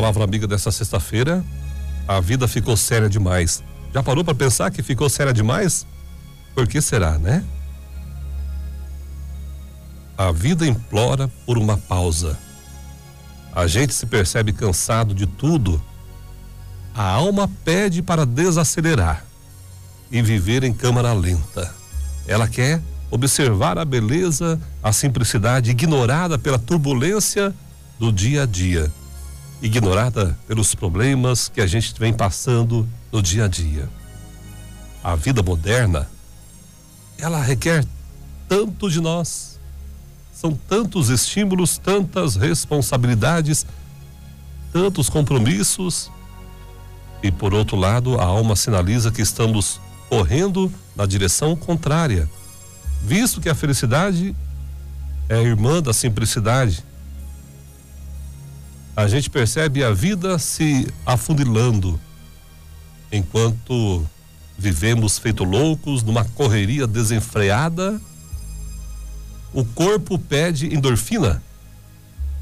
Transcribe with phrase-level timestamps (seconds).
[0.00, 1.44] palavra amiga dessa sexta-feira.
[2.08, 3.62] A vida ficou séria demais.
[3.92, 5.86] Já parou para pensar que ficou séria demais?
[6.54, 7.44] Por que será, né?
[10.16, 12.38] A vida implora por uma pausa.
[13.54, 15.82] A gente se percebe cansado de tudo.
[16.94, 19.22] A alma pede para desacelerar
[20.10, 21.74] e viver em câmara lenta.
[22.26, 22.80] Ela quer
[23.10, 27.54] observar a beleza, a simplicidade ignorada pela turbulência
[27.98, 28.90] do dia a dia,
[29.62, 33.88] ignorada pelos problemas que a gente vem passando no dia a dia.
[35.02, 36.08] A vida moderna,
[37.18, 37.84] ela requer
[38.48, 39.58] tanto de nós.
[40.32, 43.66] São tantos estímulos, tantas responsabilidades,
[44.72, 46.10] tantos compromissos.
[47.22, 52.28] E por outro lado, a alma sinaliza que estamos correndo na direção contrária,
[53.02, 54.34] visto que a felicidade
[55.28, 56.84] é irmã da simplicidade.
[59.00, 61.98] A gente percebe a vida se afundilando,
[63.10, 64.06] enquanto
[64.58, 67.98] vivemos feito loucos numa correria desenfreada.
[69.54, 71.42] O corpo pede endorfina,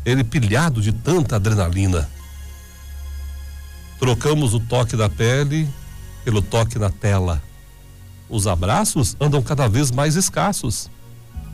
[0.04, 2.10] ele pilhado de tanta adrenalina.
[4.00, 5.68] Trocamos o toque da pele
[6.24, 7.40] pelo toque na tela.
[8.28, 10.90] Os abraços andam cada vez mais escassos.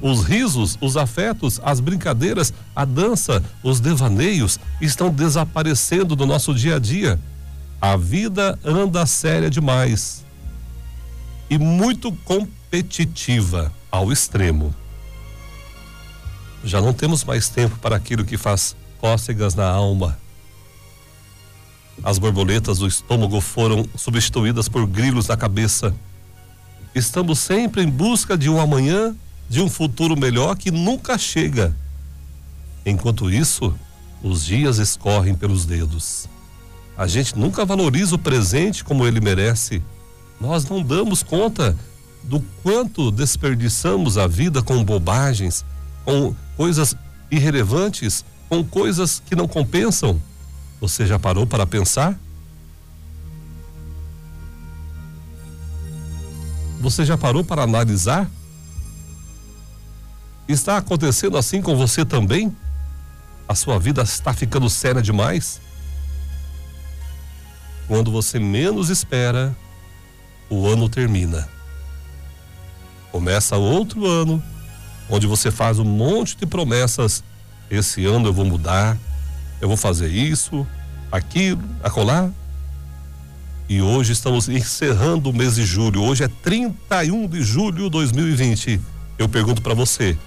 [0.07, 6.77] Os risos, os afetos, as brincadeiras, a dança, os devaneios estão desaparecendo do nosso dia
[6.77, 7.19] a dia.
[7.81, 10.23] A vida anda séria demais
[11.49, 14.75] e muito competitiva ao extremo.
[16.63, 20.19] Já não temos mais tempo para aquilo que faz cócegas na alma.
[22.03, 25.95] As borboletas do estômago foram substituídas por grilos na cabeça
[26.95, 29.17] Estamos sempre em busca de um amanhã,
[29.55, 31.77] de um futuro melhor que nunca chega.
[32.85, 33.73] Enquanto isso,
[34.21, 36.29] os dias escorrem pelos dedos.
[36.99, 39.81] A gente nunca valoriza o presente como ele merece.
[40.41, 41.77] Nós não damos conta
[42.25, 45.65] do quanto desperdiçamos a vida com bobagens,
[46.05, 46.97] com coisas
[47.31, 50.21] irrelevantes, com coisas que não compensam.
[50.81, 52.19] Você já parou para pensar?
[56.81, 58.29] Você já parou para analisar?
[60.47, 62.55] Está acontecendo assim com você também?
[63.49, 65.59] A sua vida está ficando séria demais?
[67.89, 69.57] Quando você menos espera,
[70.51, 71.49] o ano termina.
[73.11, 74.43] Começa outro ano,
[75.09, 77.25] onde você faz um monte de promessas.
[77.71, 78.99] Esse ano eu vou mudar,
[79.63, 80.67] eu vou fazer isso,
[81.11, 82.31] aquilo, acolá.
[83.67, 86.03] E hoje estamos encerrando o mês de julho.
[86.03, 88.79] Hoje é 31 de julho de 2020.
[89.17, 90.19] Eu pergunto para você,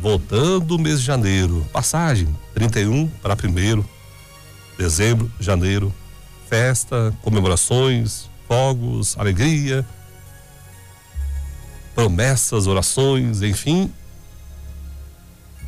[0.00, 3.88] voltando o mês de janeiro, passagem 31 para primeiro,
[4.78, 5.92] dezembro, janeiro,
[6.48, 9.86] festa, comemorações, fogos, alegria,
[11.94, 13.90] promessas, orações, enfim.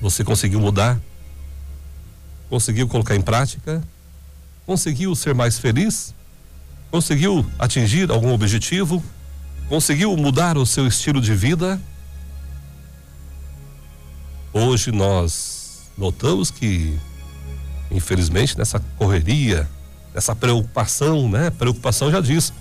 [0.00, 1.00] Você conseguiu mudar?
[2.48, 3.82] Conseguiu colocar em prática?
[4.66, 6.14] Conseguiu ser mais feliz?
[6.90, 9.02] Conseguiu atingir algum objetivo?
[9.68, 11.80] Conseguiu mudar o seu estilo de vida?
[14.58, 16.98] Hoje nós notamos que,
[17.90, 19.68] infelizmente, nessa correria,
[20.14, 21.50] nessa preocupação, né?
[21.50, 22.54] Preocupação já diz,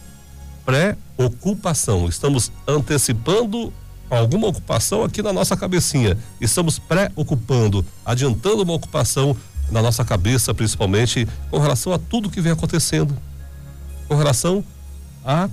[0.65, 2.09] pré-ocupação.
[2.09, 3.71] Estamos antecipando
[4.09, 6.17] alguma ocupação aqui na nossa cabecinha.
[6.41, 9.33] Estamos pré-ocupando, adiantando uma ocupação
[9.71, 13.17] na nossa cabeça, principalmente com relação a tudo que vem acontecendo
[14.09, 14.65] com relação
[15.23, 15.49] à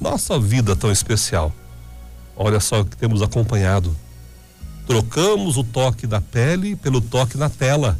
[0.00, 1.52] nossa vida tão especial.
[2.36, 3.92] Olha só o que temos acompanhado.
[4.86, 7.98] Trocamos o toque da pele pelo toque na tela.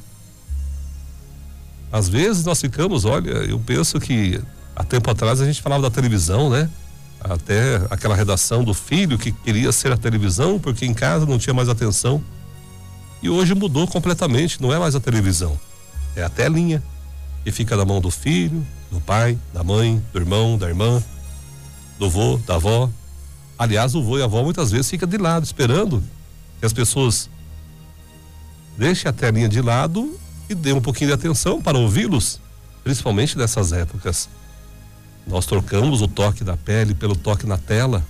[1.93, 4.41] Às vezes nós ficamos, olha, eu penso que
[4.75, 6.69] há tempo atrás a gente falava da televisão, né?
[7.21, 11.55] Até aquela redação do filho que queria ser a televisão porque em casa não tinha
[11.55, 12.23] mais atenção.
[13.23, 15.59] E hoje mudou completamente, não é mais a televisão,
[16.17, 16.83] é a telinha
[17.45, 21.01] que fica na mão do filho, do pai, da mãe, do irmão, da irmã,
[21.99, 22.91] do vô, da avó.
[23.57, 26.03] Aliás, o vô e a avó muitas vezes fica de lado esperando
[26.63, 27.29] que as pessoas
[28.79, 30.17] deixem a telinha de lado
[30.49, 32.41] e dêem um pouquinho de atenção para ouvi-los,
[32.85, 34.29] principalmente nessas épocas.
[35.27, 38.05] Nós trocamos o toque da pele pelo toque na tela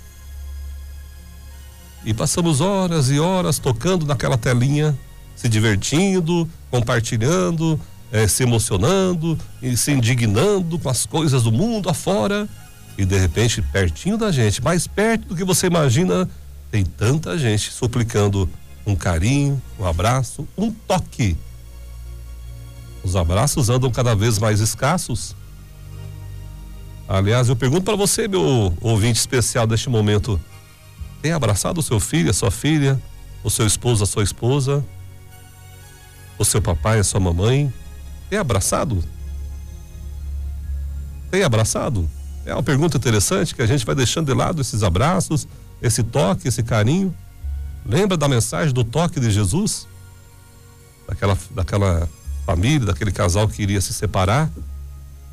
[2.04, 4.94] e passamos horas e horas tocando naquela telinha,
[5.34, 7.80] se divertindo, compartilhando,
[8.12, 12.46] é, se emocionando e se indignando com as coisas do mundo afora.
[12.98, 16.28] E de repente, pertinho da gente, mais perto do que você imagina,
[16.72, 18.48] tem tanta gente suplicando
[18.86, 21.36] um carinho, um abraço, um toque.
[23.04, 25.36] Os abraços andam cada vez mais escassos.
[27.06, 30.40] Aliás, eu pergunto para você, meu ouvinte especial deste momento,
[31.20, 33.00] tem abraçado o seu filho, a sua filha,
[33.44, 34.82] o seu esposo, a sua esposa,
[36.38, 37.70] o seu papai, a sua mamãe?
[38.30, 39.04] Tem abraçado?
[41.30, 42.08] Tem abraçado?
[42.46, 45.46] É uma pergunta interessante que a gente vai deixando de lado esses abraços,
[45.82, 47.14] esse toque, esse carinho.
[47.84, 49.88] Lembra da mensagem do toque de Jesus?
[51.08, 52.08] Daquela, daquela
[52.46, 54.48] família, daquele casal que iria se separar,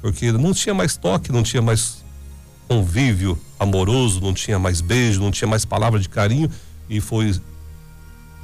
[0.02, 2.04] porque não tinha mais toque, não tinha mais
[2.68, 6.50] convívio amoroso, não tinha mais beijo, não tinha mais palavra de carinho
[6.90, 7.40] e foi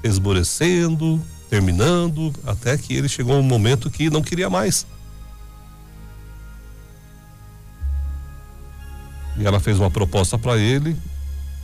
[0.04, 1.19] esmorecendo,
[1.50, 4.86] terminando, até que ele chegou um momento que não queria mais.
[9.38, 10.96] E ela fez uma proposta para ele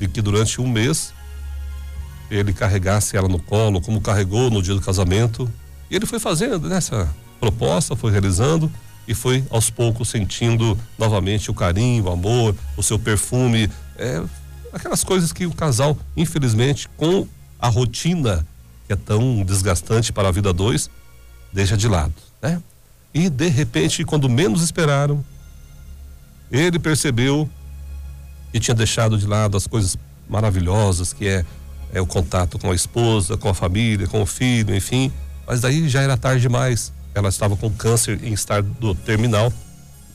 [0.01, 1.13] de que durante um mês
[2.30, 5.48] ele carregasse ela no colo, como carregou no dia do casamento.
[5.92, 7.07] E ele foi fazendo nessa
[7.39, 8.71] proposta, foi realizando
[9.07, 14.24] e foi aos poucos sentindo novamente o carinho, o amor, o seu perfume, é,
[14.74, 17.27] aquelas coisas que o casal, infelizmente, com
[17.59, 18.45] a rotina
[18.88, 20.89] que é tão desgastante para a vida dois,
[21.53, 22.59] deixa de lado, né?
[23.13, 25.24] E de repente, quando menos esperaram,
[26.50, 27.48] ele percebeu
[28.51, 29.98] que tinha deixado de lado as coisas
[30.30, 31.45] maravilhosas que é,
[31.94, 35.12] é o contato com a esposa, com a família, com o filho, enfim.
[35.45, 36.94] Mas daí já era tarde demais.
[37.13, 39.51] Ela estava com câncer em estado terminal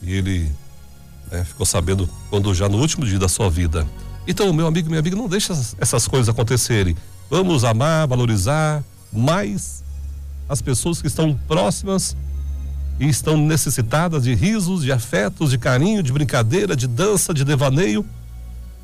[0.01, 0.51] e ele
[1.31, 3.85] né, ficou sabendo quando já no último dia da sua vida.
[4.27, 6.95] Então, meu amigo, minha amiga, não deixe essas coisas acontecerem.
[7.29, 9.83] Vamos amar, valorizar mais
[10.49, 12.15] as pessoas que estão próximas
[12.99, 18.05] e estão necessitadas de risos, de afetos, de carinho, de brincadeira, de dança, de devaneio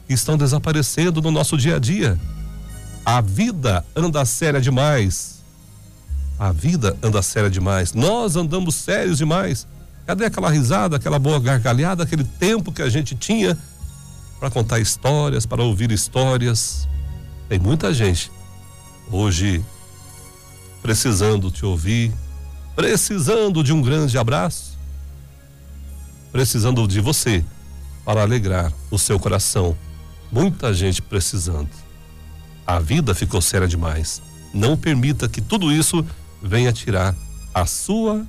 [0.07, 2.19] estão desaparecendo no nosso dia a dia.
[3.05, 5.43] A vida anda séria demais.
[6.39, 7.93] A vida anda séria demais.
[7.93, 9.67] Nós andamos sérios demais.
[10.05, 13.57] Cadê aquela risada, aquela boa gargalhada, aquele tempo que a gente tinha
[14.39, 16.87] para contar histórias, para ouvir histórias?
[17.47, 18.31] Tem muita gente
[19.11, 19.63] hoje
[20.81, 22.11] precisando te ouvir,
[22.75, 24.77] precisando de um grande abraço,
[26.31, 27.43] precisando de você
[28.03, 29.77] para alegrar o seu coração
[30.33, 31.69] muita gente precisando.
[32.65, 34.21] A vida ficou séria demais.
[34.51, 36.03] Não permita que tudo isso
[36.41, 37.15] venha tirar
[37.53, 38.25] a sua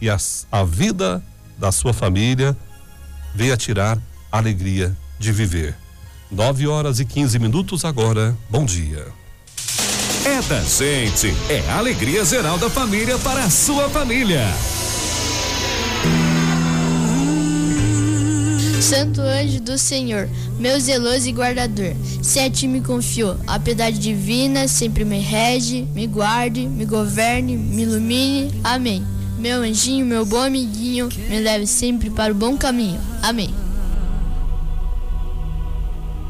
[0.00, 0.16] e a,
[0.52, 1.22] a vida
[1.58, 2.56] da sua família,
[3.34, 3.98] venha tirar
[4.30, 5.76] a alegria de viver.
[6.30, 8.36] 9 horas e 15 minutos agora.
[8.48, 9.06] Bom dia.
[10.24, 14.44] É da gente, é a alegria geral da família para a sua família.
[18.80, 20.28] Santo anjo do Senhor,
[20.58, 25.82] meu zeloso e guardador, se a ti me confiou, a piedade divina sempre me rege,
[25.92, 28.50] me guarde, me governe, me ilumine.
[28.62, 29.04] Amém.
[29.38, 33.00] Meu anjinho, meu bom amiguinho, me leve sempre para o bom caminho.
[33.22, 33.54] Amém.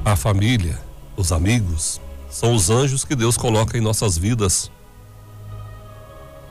[0.04, 0.78] A família,
[1.16, 4.70] os amigos, são os anjos que Deus coloca em nossas vidas.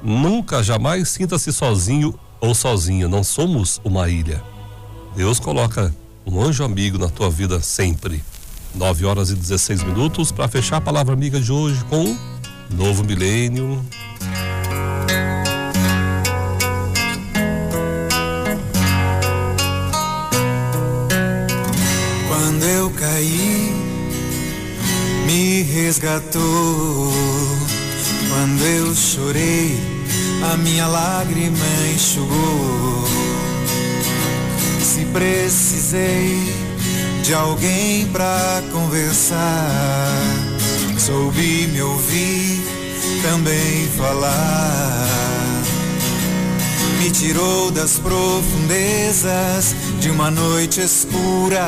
[0.01, 4.43] Nunca, jamais sinta-se sozinho ou sozinha, não somos uma ilha.
[5.17, 5.91] Deus coloca
[6.27, 8.23] um anjo amigo na tua vida sempre.
[8.75, 12.15] 9 horas e 16 minutos para fechar a palavra amiga de hoje com
[12.69, 13.83] Novo Milênio.
[22.27, 23.73] Quando eu caí,
[25.25, 27.11] me resgatou.
[28.29, 29.79] Quando eu chorei,
[30.53, 33.16] a minha lágrima enxugou
[34.97, 36.51] se precisei
[37.21, 40.09] de alguém pra conversar,
[40.97, 42.63] soube me ouvir,
[43.21, 45.07] também falar.
[46.99, 51.67] Me tirou das profundezas de uma noite escura.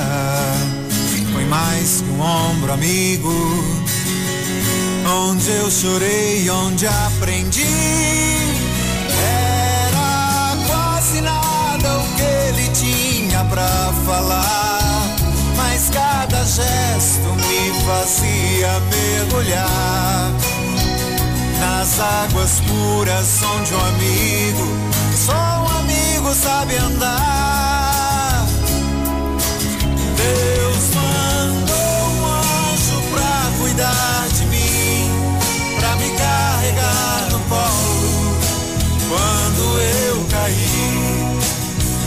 [1.31, 3.63] Foi mais que um ombro amigo,
[5.05, 8.48] onde eu chorei, onde aprendi.
[14.09, 15.15] Falar,
[15.55, 20.31] mas cada gesto me fazia mergulhar
[21.59, 24.67] nas águas puras onde um amigo,
[25.15, 28.47] só um amigo sabe andar.
[30.17, 35.11] Deus mandou um anjo pra cuidar de mim,
[35.79, 38.37] pra me carregar no colo
[39.07, 41.37] quando eu caí.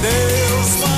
[0.02, 0.91] Deus mandou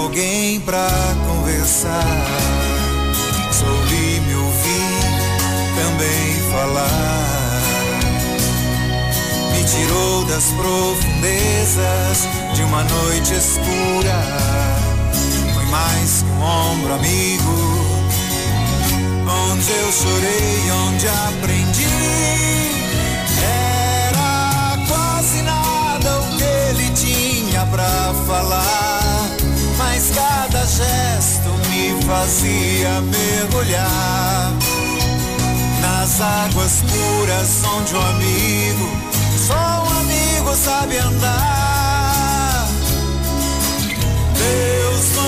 [0.00, 0.88] alguém pra
[1.26, 2.26] conversar.
[3.52, 5.00] Soube me ouvir,
[5.76, 7.60] também falar.
[9.52, 14.18] Me tirou das profundezas de uma noite escura.
[15.54, 17.54] Foi mais que um ombro amigo,
[19.28, 22.69] onde eu chorei, onde aprendi.
[32.10, 34.52] fazia mergulhar
[35.80, 38.90] nas águas puras onde o um amigo,
[39.46, 42.68] só um amigo sabe andar.
[44.34, 45.19] Deus